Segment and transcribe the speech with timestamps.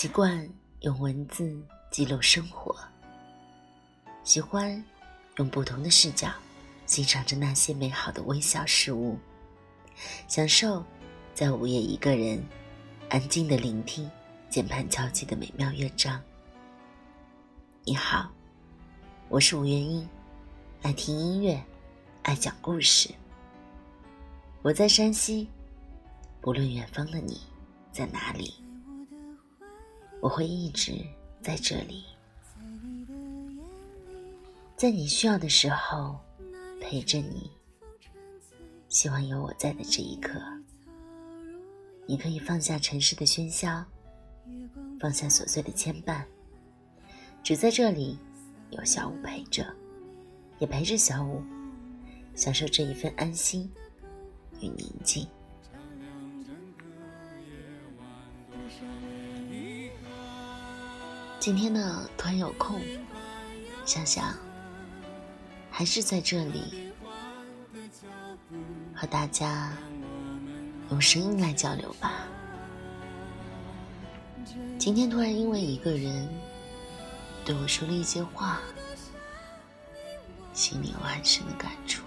[0.00, 0.48] 习惯
[0.80, 2.74] 用文字记录生活，
[4.24, 4.82] 喜欢
[5.36, 6.32] 用不同的视角
[6.86, 9.18] 欣赏着那些美好的微小事物，
[10.26, 10.82] 享受
[11.34, 12.42] 在午夜一个人
[13.10, 14.10] 安静的聆听
[14.48, 16.18] 键盘敲击的美妙乐章。
[17.84, 18.32] 你好，
[19.28, 20.08] 我是吴元英，
[20.80, 21.62] 爱听音乐，
[22.22, 23.10] 爱讲故事。
[24.62, 25.46] 我在山西，
[26.40, 27.42] 不论远方的你
[27.92, 28.54] 在哪里。
[30.20, 30.92] 我会一直
[31.42, 32.04] 在这里，
[34.76, 36.18] 在你需要的时候
[36.80, 37.50] 陪着你。
[38.88, 40.40] 希望有我在的这一刻，
[42.06, 43.84] 你可以放下城市的喧嚣，
[44.98, 46.24] 放下琐碎的牵绊，
[47.42, 48.18] 只在这里
[48.70, 49.64] 有小五陪着，
[50.58, 51.40] 也陪着小五，
[52.34, 53.70] 享受这一份安心
[54.60, 55.24] 与宁静。
[61.40, 62.82] 今天呢，突然有空，
[63.86, 64.36] 想想
[65.70, 66.92] 还是在这里
[68.94, 69.72] 和大家
[70.90, 72.26] 用声音来交流吧。
[74.78, 76.28] 今天突然因为一个人
[77.42, 78.60] 对我说了一些话，
[80.52, 82.02] 心里有很深的感触。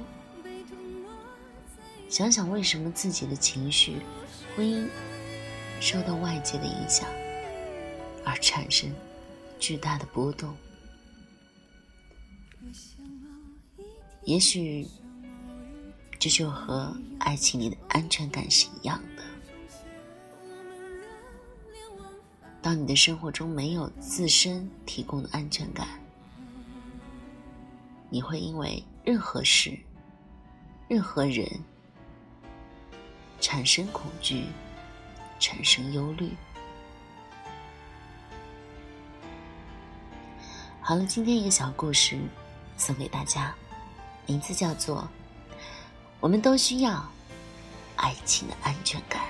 [2.08, 3.98] 想想为什么自己的情绪
[4.56, 4.88] 会因
[5.80, 7.10] 受到外界的影响
[8.24, 8.92] 而产生。
[9.64, 10.54] 巨大的波动，
[14.26, 14.86] 也许
[16.20, 19.24] 这就和爱情里的安全感是一样的。
[22.62, 25.88] 当你的生活中没有自身提供的安全感，
[28.10, 29.80] 你会因为任何事、
[30.90, 31.48] 任何人
[33.40, 34.44] 产生恐惧，
[35.40, 36.34] 产生忧虑。
[40.86, 42.20] 好了，今天一个小故事
[42.76, 43.56] 送给大家，
[44.26, 45.10] 名字叫做
[46.20, 47.10] 《我们都需要
[47.96, 49.22] 爱情的安全感》。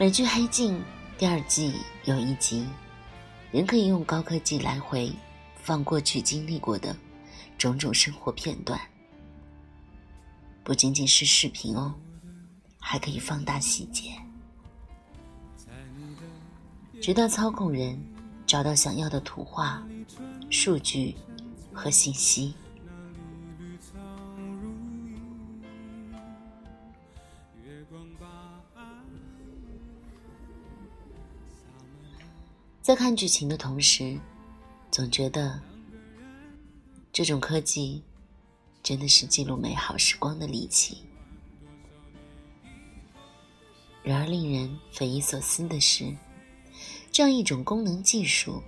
[0.00, 0.76] 美剧《黑镜》
[1.16, 1.76] 第二季
[2.06, 2.66] 有一集，
[3.52, 5.12] 人可以用高科技来回
[5.54, 6.96] 放过去经历过的
[7.56, 8.80] 种种生活片段，
[10.64, 11.94] 不仅仅是视频哦，
[12.80, 14.10] 还可以放大细节。
[15.56, 16.22] 在你的
[17.00, 18.02] 直到操控人
[18.46, 19.86] 找到想要的图画、
[20.50, 21.14] 数据
[21.72, 22.54] 和信息。
[32.80, 34.18] 在看剧情的同时，
[34.90, 35.60] 总觉得
[37.12, 38.02] 这种科技
[38.82, 40.98] 真的是记录美好时光的利器。
[44.02, 46.14] 然而，令人匪夷所思的是。
[47.14, 48.60] 这样一种功能技术，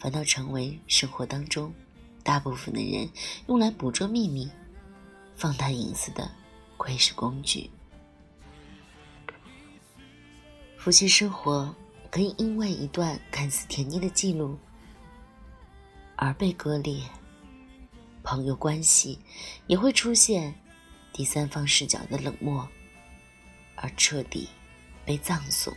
[0.00, 1.72] 反倒成为生活当中
[2.24, 3.08] 大部分的人
[3.46, 4.50] 用来捕捉秘密、
[5.36, 6.28] 放大隐私的
[6.76, 7.70] 窥视工具。
[10.76, 11.72] 夫妻生活
[12.10, 14.58] 可以因为一段看似甜蜜的记录
[16.16, 17.00] 而被割裂，
[18.24, 19.20] 朋友关系
[19.68, 20.52] 也会出现
[21.12, 22.68] 第三方视角的冷漠，
[23.76, 24.48] 而彻底
[25.04, 25.72] 被葬送。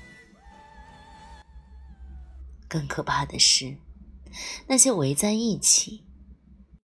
[2.68, 3.78] 更可怕的是，
[4.68, 6.06] 那些围在一起，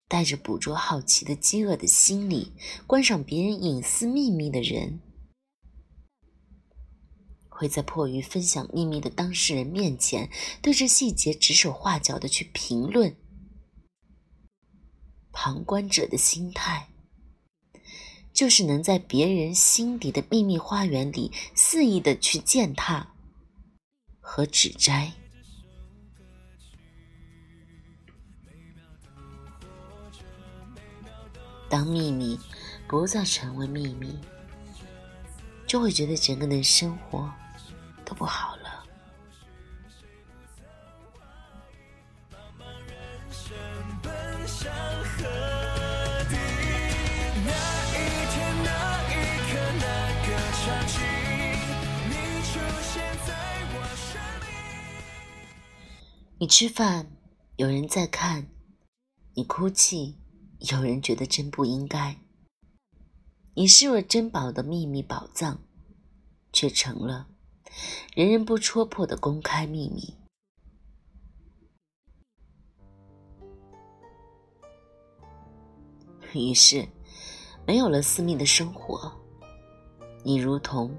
[0.07, 2.53] 带着捕捉好奇的饥饿的心理，
[2.85, 4.99] 观赏别人隐私秘密的人，
[7.49, 10.29] 会在迫于分享秘密的当事人面前，
[10.61, 13.15] 对着细节指手画脚的去评论。
[15.31, 16.89] 旁观者的心态，
[18.33, 23.15] 就是能在别人心底的秘密花园里肆意的去践踏
[24.19, 25.13] 和指摘。
[31.71, 32.37] 当秘密
[32.85, 34.19] 不再成为秘密，
[35.65, 37.31] 就会觉得整个人生活
[38.03, 38.83] 都不好了。
[56.37, 57.07] 你吃饭，
[57.55, 58.43] 有人在看；
[59.35, 60.20] 你哭泣。
[60.69, 62.17] 有人觉得真不应该，
[63.55, 65.59] 你视若珍宝的秘密宝藏，
[66.53, 67.27] 却成了
[68.13, 70.13] 人人不戳破的公开秘密。
[76.33, 76.87] 于是，
[77.65, 79.11] 没有了私密的生活，
[80.23, 80.95] 你如同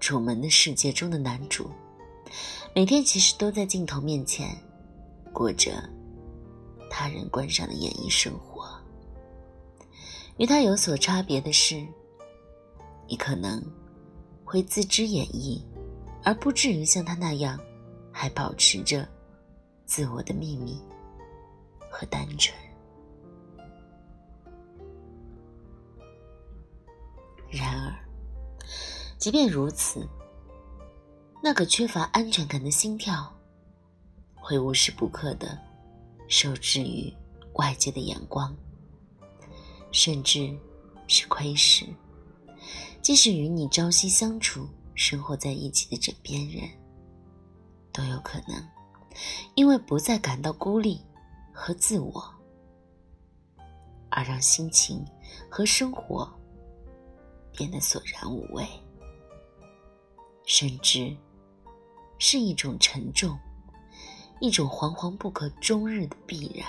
[0.00, 1.70] 楚门的世界中的男主，
[2.74, 4.60] 每天其实都在镜头面前
[5.32, 5.88] 过着
[6.90, 8.47] 他人观赏的演艺生活。
[10.38, 11.84] 与他有所差别的是，
[13.08, 13.60] 你可能
[14.44, 15.60] 会自知演绎，
[16.22, 17.58] 而不至于像他那样，
[18.12, 19.06] 还保持着
[19.84, 20.80] 自我的秘密
[21.90, 22.56] 和单纯。
[27.50, 27.92] 然而，
[29.18, 30.06] 即便如此，
[31.42, 33.34] 那个缺乏安全感的心跳，
[34.36, 35.58] 会无时不刻的
[36.28, 37.12] 受制于
[37.54, 38.56] 外界的眼光。
[39.90, 40.56] 甚至
[41.06, 41.86] 是窥视，
[43.00, 46.68] 即使与你朝夕相处、生活在一起的枕边人，
[47.92, 48.68] 都有可能
[49.54, 51.00] 因为不再感到孤立
[51.52, 52.22] 和自我，
[54.10, 55.04] 而让心情
[55.50, 56.30] 和生活
[57.52, 58.66] 变得索然无味，
[60.44, 61.16] 甚至
[62.18, 63.36] 是一种沉重，
[64.40, 66.68] 一种惶惶不可终日的必然。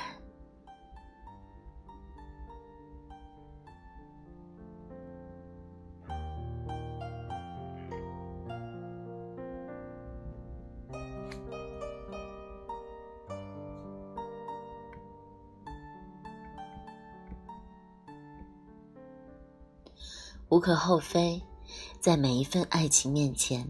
[20.59, 21.41] 无可厚非，
[22.01, 23.65] 在每一份爱情面前，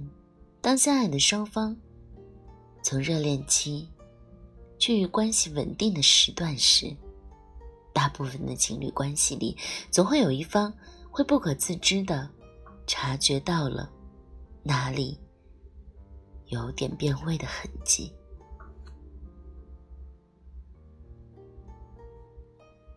[0.59, 1.77] 当相爱的双方
[2.81, 3.87] 从热恋期
[4.79, 6.91] 趋于关系稳定的时段时，
[7.93, 9.55] 大部分的情侣关系里，
[9.91, 10.73] 总会有一方
[11.11, 12.27] 会不可自知的
[12.87, 13.87] 察觉到了
[14.63, 15.15] 哪里
[16.47, 18.11] 有点变味的痕迹，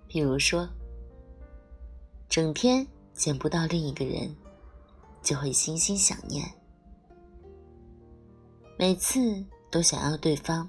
[0.09, 0.67] 比如说，
[2.27, 2.89] 整天。
[3.15, 4.35] 见不到另一个人，
[5.23, 6.45] 就会心心想念。
[8.79, 10.69] 每次都想要对方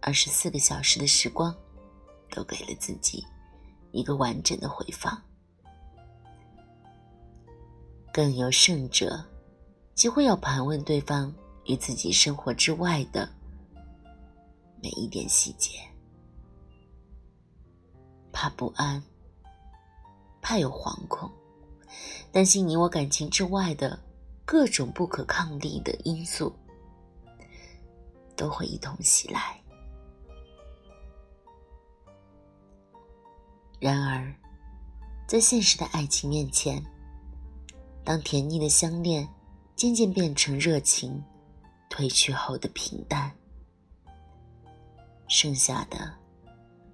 [0.00, 1.54] 二十四个小时的时光，
[2.30, 3.24] 都给了自己
[3.92, 5.22] 一个完整的回放。
[8.12, 9.24] 更有甚者，
[9.94, 11.32] 几乎要盘问对方
[11.66, 13.28] 与自己生活之外的
[14.82, 15.78] 每一点细节，
[18.32, 19.02] 怕不安，
[20.40, 21.30] 怕有惶恐。
[22.32, 23.98] 担心你我感情之外的
[24.44, 26.54] 各种不可抗力的因素，
[28.36, 29.60] 都会一同袭来。
[33.78, 34.34] 然而，
[35.26, 36.82] 在现实的爱情面前，
[38.04, 39.28] 当甜腻的相恋
[39.74, 41.22] 渐渐变成热情
[41.90, 43.30] 褪去后的平淡，
[45.28, 46.14] 剩下的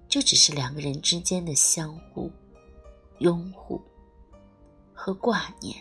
[0.08, 2.30] 就只是两个人之间的相互
[3.18, 3.80] 拥护。
[5.04, 5.76] 和挂念。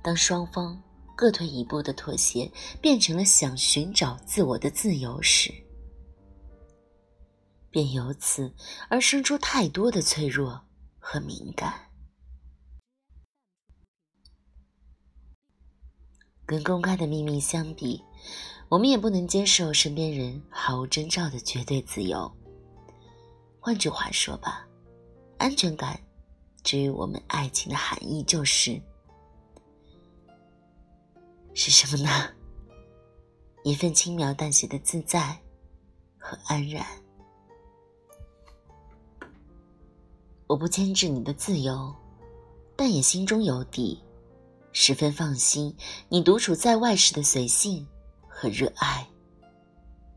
[0.00, 0.80] 当双方
[1.16, 2.48] 各退一步的妥协
[2.80, 5.52] 变成了想寻找自我的自由时，
[7.68, 8.54] 便由此
[8.88, 10.64] 而生出太多的脆弱
[11.00, 11.74] 和敏感。
[16.46, 18.00] 跟公开的秘密相比，
[18.68, 22.30] 我们也不能接受身边人毫无征兆的绝对自由。
[23.58, 24.64] 换句话说吧，
[25.38, 26.00] 安全感。
[26.68, 28.78] 至于我们爱情的含义，就是
[31.54, 32.28] 是什么呢？
[33.64, 35.34] 一份轻描淡写的自在
[36.18, 36.84] 和安然。
[40.46, 41.90] 我不牵制你的自由，
[42.76, 44.04] 但也心中有底，
[44.72, 45.74] 十分放心
[46.10, 47.88] 你独处在外时的随性
[48.28, 49.08] 和热爱。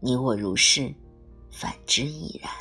[0.01, 0.93] 你我如是，
[1.49, 2.51] 反之亦然。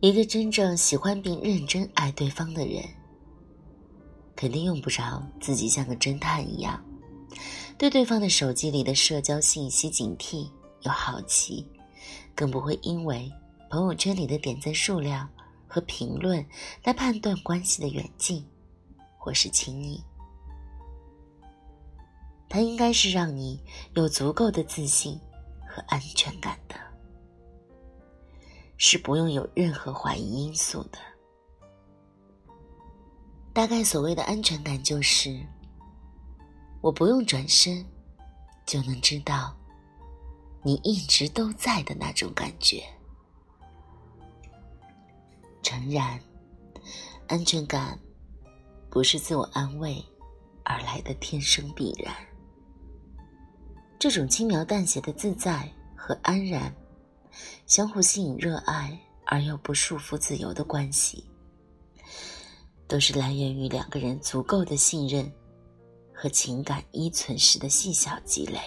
[0.00, 2.84] 一个真正喜欢并认真爱对方的人，
[4.36, 6.80] 肯定用不着自己像个侦探一样，
[7.76, 10.48] 对对方的手机里的社交信息警惕
[10.82, 11.66] 又好奇，
[12.32, 13.28] 更不会因为
[13.70, 15.28] 朋友圈里的点赞数量
[15.66, 16.46] 和评论
[16.84, 18.46] 来判断关系的远近
[19.18, 20.00] 或是亲密。
[22.48, 23.60] 他应该是让你
[23.94, 25.18] 有足够的自信
[25.66, 26.76] 和安全感的。
[28.78, 30.98] 是不用有任何怀疑因素的。
[33.52, 35.44] 大概所谓的安全感，就是
[36.80, 37.84] 我不用转身，
[38.64, 39.52] 就能知道
[40.62, 42.84] 你一直都在的那种感觉。
[45.60, 46.20] 诚然，
[47.26, 47.98] 安全感
[48.88, 50.02] 不是自我安慰
[50.62, 52.14] 而来的天生必然。
[53.98, 56.72] 这种轻描淡写的自在和安然。
[57.66, 61.24] 相互吸引、热爱而又不束缚、自由的关系，
[62.86, 65.30] 都是来源于两个人足够的信任
[66.14, 68.60] 和情感依存时的细小积累。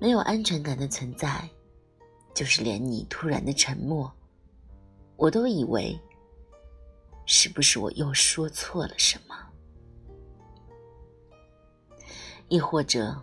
[0.00, 1.48] 没有安全感的存在，
[2.32, 4.12] 就是连你突然的沉默，
[5.16, 5.98] 我都以为
[7.26, 9.34] 是不是我又说错了什么，
[12.46, 13.20] 亦或者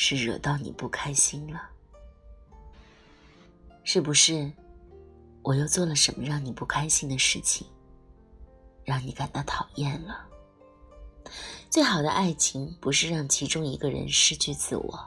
[0.00, 1.60] 是惹到你不开心了？
[3.82, 4.48] 是不是
[5.42, 7.66] 我又做了什么让你不开心的事情，
[8.84, 10.24] 让你感到讨厌了？
[11.68, 15.04] 最好的爱情不是让其中一个人失去自我。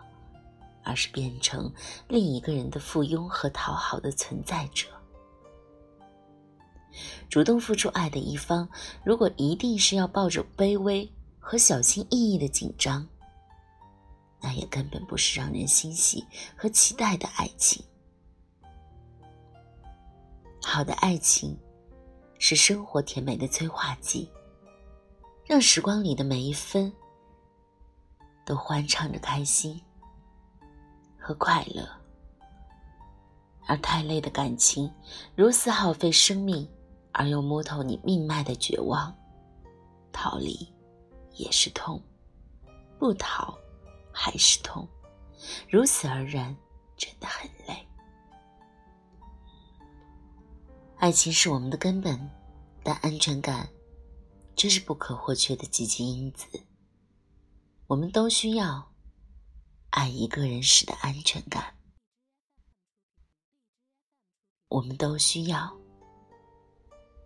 [0.84, 1.72] 而是变成
[2.08, 4.88] 另一个人的附庸和讨好的存在者。
[7.30, 8.68] 主动付出爱的一方，
[9.06, 13.08] 如果一定是要抱着卑微和小心翼翼的紧张，
[14.42, 16.26] 那也根本不是让人欣喜
[16.58, 17.84] 和期待的爱情。
[20.62, 21.58] 好的爱情，
[22.40, 24.30] 是生活甜美的催化剂，
[25.46, 26.92] 让时光里的每一分
[28.46, 29.82] 都欢畅着开心。
[31.24, 31.88] 和快乐，
[33.68, 34.92] 而太累的感情，
[35.36, 36.68] 如此耗费生命，
[37.12, 39.16] 而又摸透你命脉的绝望，
[40.12, 40.68] 逃离
[41.34, 42.02] 也是痛，
[42.98, 43.56] 不逃
[44.12, 44.88] 还是痛，
[45.70, 46.56] 如此而然，
[46.98, 47.88] 真的很累。
[50.98, 52.30] 爱情是我们的根本，
[52.84, 53.70] 但安全感
[54.56, 56.48] 却是不可或缺的积极因子，
[57.88, 58.92] 我们都需要。
[59.90, 61.76] 爱一个人时的安全感，
[64.70, 65.78] 我们都需要。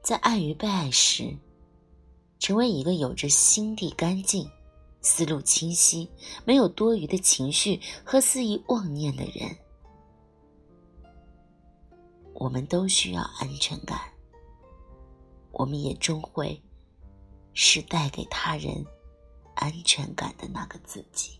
[0.01, 1.37] 在爱与被爱时，
[2.39, 4.49] 成为一个有着心地干净、
[5.05, 6.09] 思路清晰、
[6.45, 9.55] 没有多余的情绪和肆意妄念的人。
[12.33, 14.00] 我们都需要安全感，
[15.51, 16.59] 我们也终会
[17.53, 18.83] 是带给他人
[19.53, 21.39] 安全感的那个自己。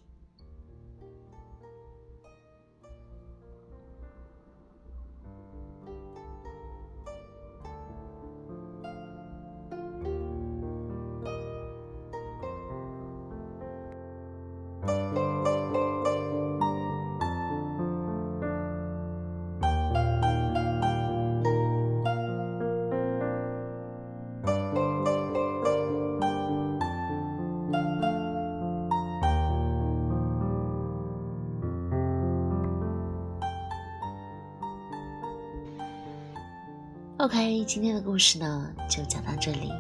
[37.26, 39.72] OK，今天的故事呢就讲到这里。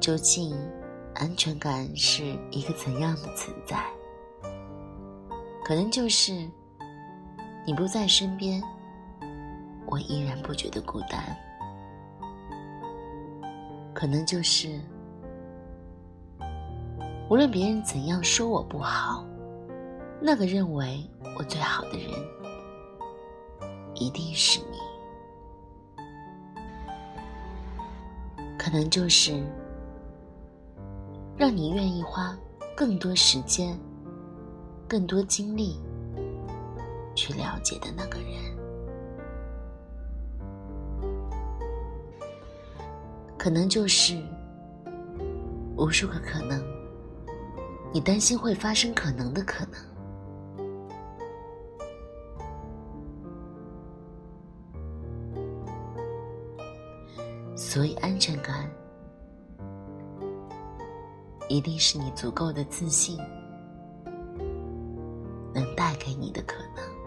[0.00, 0.52] 究竟
[1.14, 3.80] 安全感是一个怎样的存在？
[5.64, 6.32] 可能就是
[7.64, 8.60] 你不在身边，
[9.86, 11.22] 我依然不觉得孤单。
[13.94, 14.80] 可能就是
[17.28, 19.24] 无论别人怎样说我不好，
[20.20, 21.08] 那个认为
[21.38, 22.10] 我最好的人，
[23.94, 24.79] 一定是你。
[28.70, 29.32] 可能就是
[31.36, 32.38] 让你愿意花
[32.76, 33.76] 更多时间、
[34.86, 35.80] 更多精力
[37.16, 38.28] 去了解的那个人。
[43.36, 44.22] 可能就是
[45.76, 46.62] 无数个可能，
[47.92, 49.89] 你担心会发生可能的可能。
[57.70, 58.68] 所以，安全感
[61.48, 63.16] 一定是你足够的自信
[65.54, 66.99] 能带给你的可能。